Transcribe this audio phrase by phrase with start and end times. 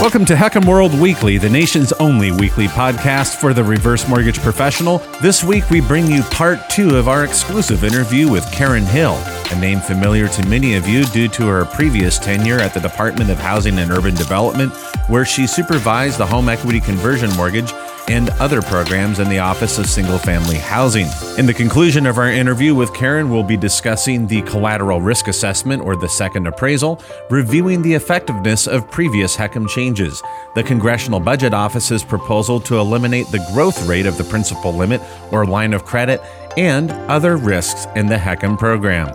[0.00, 5.02] Welcome to HECM World Weekly, the nation's only weekly podcast for the reverse mortgage professional.
[5.20, 9.60] This week, we bring you part two of our exclusive interview with Karen Hill, a
[9.60, 13.38] name familiar to many of you due to her previous tenure at the Department of
[13.38, 14.72] Housing and Urban Development,
[15.08, 17.70] where she supervised the home equity conversion mortgage
[18.10, 21.06] and other programs in the Office of Single Family Housing.
[21.38, 25.80] In the conclusion of our interview with Karen, we'll be discussing the collateral risk assessment
[25.80, 27.00] or the second appraisal,
[27.30, 30.20] reviewing the effectiveness of previous HECM changes,
[30.56, 35.00] the Congressional Budget Office's proposal to eliminate the growth rate of the principal limit
[35.30, 36.20] or line of credit,
[36.56, 39.14] and other risks in the HECM program.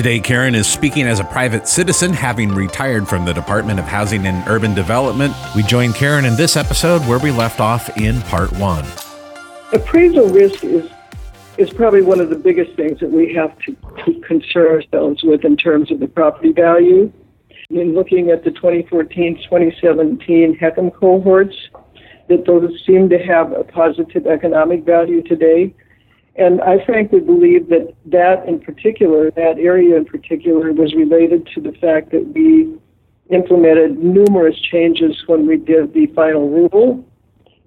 [0.00, 4.26] Today, Karen is speaking as a private citizen, having retired from the Department of Housing
[4.26, 5.34] and Urban Development.
[5.54, 8.86] We join Karen in this episode where we left off in part one.
[9.74, 10.90] Appraisal risk is
[11.58, 15.44] is probably one of the biggest things that we have to, to concern ourselves with
[15.44, 17.12] in terms of the property value.
[17.68, 21.56] In looking at the 2014-2017 HECM cohorts,
[22.30, 25.74] that those seem to have a positive economic value today
[26.40, 31.60] and I frankly believe that that in particular, that area in particular, was related to
[31.60, 32.74] the fact that we
[33.28, 37.04] implemented numerous changes when we did the final rule.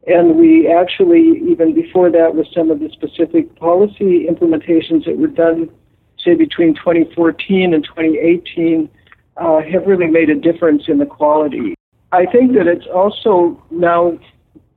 [0.08, 5.28] And we actually, even before that, with some of the specific policy implementations that were
[5.28, 5.70] done,
[6.18, 8.90] say, between 2014 and 2018,
[9.38, 11.76] uh, have really made a difference in the quality.
[12.12, 14.18] I think that it's also now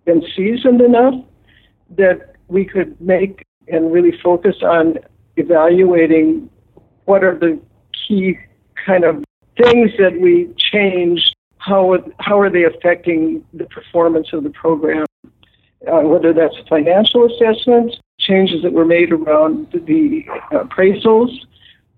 [0.04, 1.14] been seasoned enough
[1.96, 4.96] that we could make and really focus on
[5.36, 6.48] evaluating
[7.04, 7.60] what are the
[8.06, 8.38] key
[8.84, 9.24] kind of
[9.56, 15.06] things that we change, how, how are they affecting the performance of the program,
[15.90, 21.30] uh, whether that's financial assessments, changes that were made around the appraisals.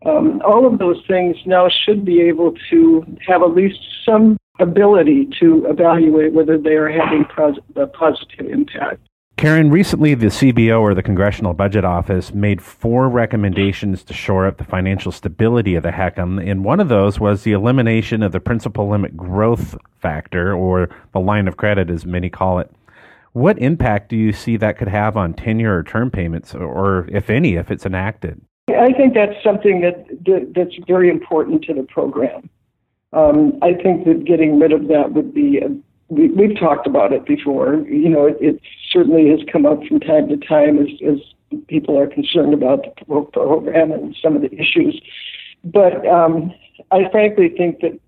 [0.06, 5.28] Um, all of those things now should be able to have at least some ability
[5.40, 9.07] to evaluate whether they are having pos- a positive impact.
[9.38, 14.56] Karen, recently the CBO or the Congressional Budget Office made four recommendations to shore up
[14.56, 18.40] the financial stability of the HECM, and one of those was the elimination of the
[18.40, 22.68] principal limit growth factor, or the line of credit as many call it.
[23.30, 27.30] What impact do you see that could have on tenure or term payments, or if
[27.30, 28.40] any, if it's enacted?
[28.70, 32.50] I think that's something that, that that's very important to the program.
[33.12, 35.68] Um, I think that getting rid of that would be a
[36.08, 37.76] we, we've talked about it before.
[37.88, 38.60] You know, it, it
[38.90, 41.18] certainly has come up from time to time as, as
[41.66, 45.00] people are concerned about the program and some of the issues.
[45.64, 46.52] But um,
[46.90, 47.98] I frankly think that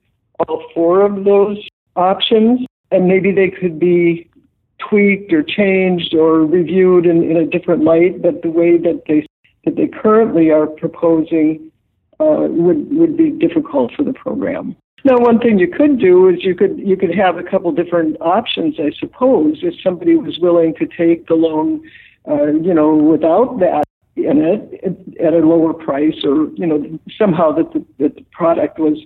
[0.49, 1.59] all four of those
[1.97, 4.31] options, and maybe they could be
[4.78, 9.27] tweaked or changed or reviewed in, in a different light, but the way that they
[9.66, 11.71] that they currently are proposing
[12.19, 14.77] uh, would would be difficult for the program.
[15.05, 18.16] Now, one thing you could do is you could you could have a couple different
[18.21, 21.83] options, I suppose, if somebody was willing to take the loan,
[22.28, 23.84] uh, you know, without that
[24.16, 28.78] in it at a lower price, or you know, somehow that the, that the product
[28.78, 28.99] was,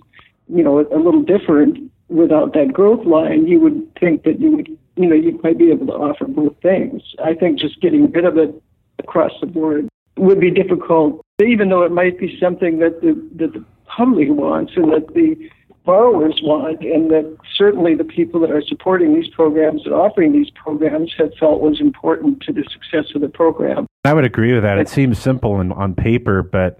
[0.47, 3.47] you know, a little different without that growth line.
[3.47, 4.67] You would think that you would,
[4.97, 7.01] you know, you might be able to offer both things.
[7.23, 8.61] I think just getting rid of it
[8.99, 13.53] across the board would be difficult, even though it might be something that the that
[13.53, 15.49] the public wants and that the
[15.85, 20.49] borrowers want, and that certainly the people that are supporting these programs and offering these
[20.51, 23.85] programs have felt was important to the success of the program.
[24.03, 24.77] I would agree with that.
[24.77, 26.77] It seems simple in, on paper, but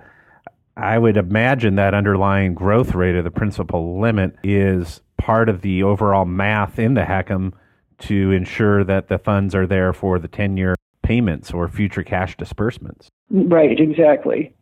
[0.77, 5.83] I would imagine that underlying growth rate of the principal limit is part of the
[5.83, 7.53] overall math in the HECM
[7.99, 13.09] to ensure that the funds are there for the tenure payments or future cash disbursements.
[13.29, 14.53] Right, exactly.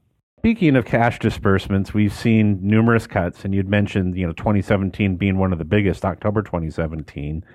[0.45, 5.37] Speaking of cash disbursements, we've seen numerous cuts, and you'd mentioned, you know, 2017 being
[5.37, 7.45] one of the biggest, October 2017.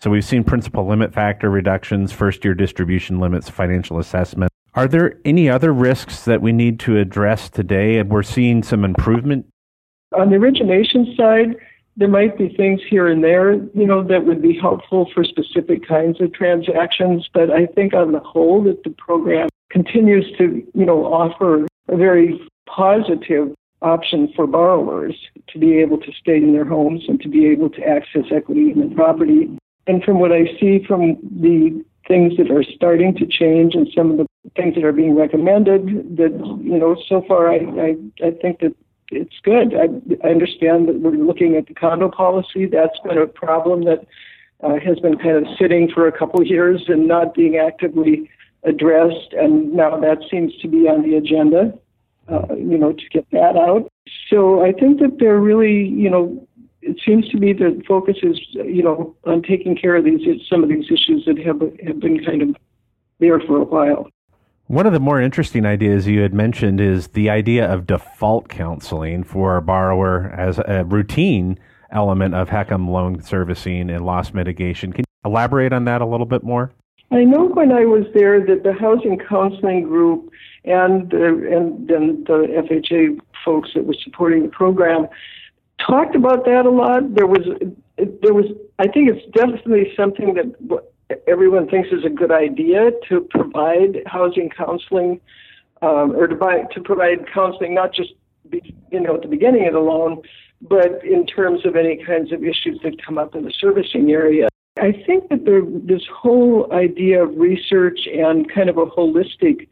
[0.00, 4.50] So we've seen principal limit factor reductions, first year distribution limits, financial assessment.
[4.72, 7.98] Are there any other risks that we need to address today?
[7.98, 9.44] And we're seeing some improvement.
[10.18, 11.54] On the origination side,
[11.98, 15.86] there might be things here and there, you know, that would be helpful for specific
[15.86, 17.28] kinds of transactions.
[17.34, 21.96] But I think on the whole that the program continues to, you know, offer a
[21.96, 25.14] very positive option for borrowers
[25.48, 28.72] to be able to stay in their homes and to be able to access equity
[28.72, 29.56] in the property.
[29.86, 34.10] And from what I see from the things that are starting to change and some
[34.10, 34.26] of the
[34.56, 36.32] things that are being recommended, that
[36.62, 37.96] you know, so far I I,
[38.26, 38.74] I think that
[39.10, 39.74] it's good.
[39.74, 39.88] I,
[40.26, 42.66] I understand that we're looking at the condo policy.
[42.66, 44.06] That's been a problem that
[44.62, 48.28] uh, has been kind of sitting for a couple of years and not being actively
[48.64, 51.72] addressed, and now that seems to be on the agenda,
[52.28, 53.90] uh, you know, to get that out.
[54.28, 56.46] So I think that they're really, you know,
[56.82, 60.62] it seems to me that focus is, you know, on taking care of these some
[60.62, 62.56] of these issues that have have been kind of
[63.18, 64.08] there for a while.
[64.66, 69.24] One of the more interesting ideas you had mentioned is the idea of default counseling
[69.24, 71.58] for a borrower as a routine
[71.90, 74.92] element of HECM loan servicing and loss mitigation.
[74.92, 76.70] Can you elaborate on that a little bit more?
[77.10, 80.30] I know when I was there that the housing counseling group
[80.64, 85.08] and and then the FHA folks that were supporting the program
[85.84, 87.14] talked about that a lot.
[87.14, 87.46] There was
[87.96, 88.46] there was
[88.78, 94.50] I think it's definitely something that everyone thinks is a good idea to provide housing
[94.50, 95.20] counseling
[95.80, 98.12] um, or to buy, to provide counseling not just
[98.50, 100.22] be, you know at the beginning of the loan,
[100.60, 104.48] but in terms of any kinds of issues that come up in the servicing area.
[104.80, 109.68] I think that there, this whole idea of research and kind of a holistic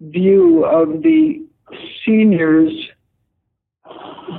[0.00, 1.44] view of the
[2.04, 2.72] seniors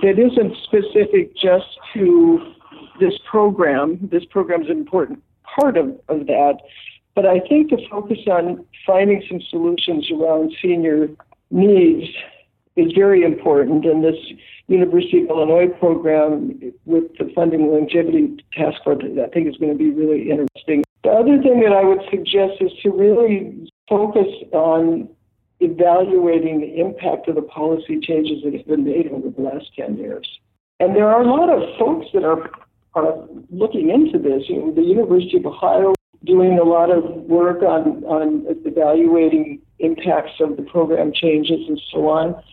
[0.02, 2.54] that isn't specific just to
[3.00, 4.00] this program.
[4.12, 6.58] This program is an important part of, of that.
[7.16, 11.10] But I think to focus on finding some solutions around senior
[11.52, 12.08] needs
[12.76, 13.86] is very important.
[13.86, 14.16] And this
[14.68, 19.78] University of Illinois program with the Funding Longevity Task Force, I think is going to
[19.78, 20.84] be really interesting.
[21.04, 25.10] The other thing that I would suggest is to really focus on
[25.60, 29.98] evaluating the impact of the policy changes that have been made over the last 10
[29.98, 30.28] years.
[30.80, 32.50] And there are a lot of folks that are,
[32.96, 34.44] are looking into this.
[34.50, 35.94] You know, the University of Ohio
[36.26, 42.10] doing a lot of work on, on evaluating impacts of the program changes and so
[42.10, 42.44] on.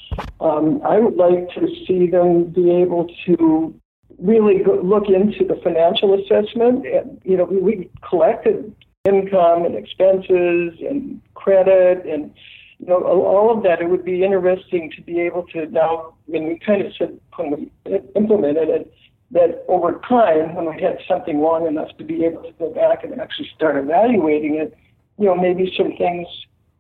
[0.41, 3.75] Um, I would like to see them be able to
[4.19, 6.87] really go, look into the financial assessment.
[6.87, 8.75] And, you know, we collected
[9.05, 12.33] income and expenses and credit and
[12.79, 13.81] you know all of that.
[13.81, 16.15] It would be interesting to be able to now.
[16.29, 18.95] Mean, we kind of said when we implemented it
[19.33, 23.05] that over time, when we had something long enough to be able to go back
[23.05, 24.77] and actually start evaluating it,
[25.19, 26.27] you know, maybe some things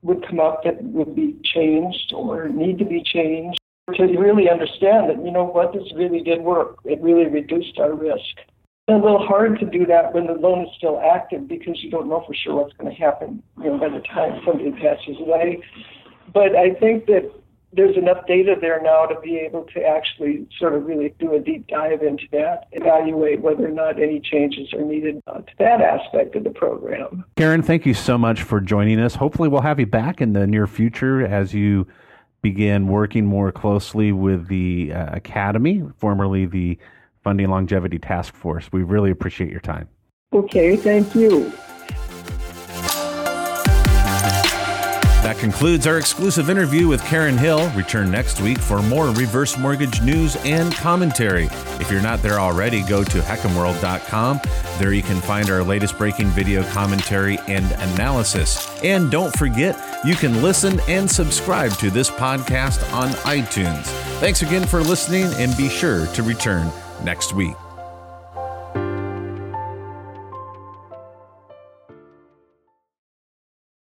[0.02, 3.60] would come up that would be changed or need to be changed
[3.94, 6.78] to really understand that, you know what, this really did work.
[6.84, 8.38] It really reduced our risk.
[8.88, 11.90] It's a little hard to do that when the loan is still active because you
[11.90, 15.16] don't know for sure what's going to happen, you know, by the time somebody passes
[15.20, 15.62] away.
[16.32, 17.30] But I think that
[17.72, 21.38] there's enough data there now to be able to actually sort of really do a
[21.38, 25.80] deep dive into that, evaluate whether or not any changes are needed uh, to that
[25.80, 27.24] aspect of the program.
[27.36, 29.14] Karen, thank you so much for joining us.
[29.14, 31.86] Hopefully, we'll have you back in the near future as you
[32.42, 36.78] begin working more closely with the uh, Academy, formerly the
[37.22, 38.72] Funding Longevity Task Force.
[38.72, 39.88] We really appreciate your time.
[40.32, 41.52] Okay, thank you.
[45.22, 47.70] That concludes our exclusive interview with Karen Hill.
[47.72, 51.44] Return next week for more reverse mortgage news and commentary.
[51.78, 54.40] If you're not there already, go to hecmworld.com.
[54.78, 58.66] There you can find our latest breaking video commentary and analysis.
[58.82, 63.84] And don't forget, you can listen and subscribe to this podcast on iTunes.
[64.20, 66.72] Thanks again for listening and be sure to return
[67.04, 67.56] next week.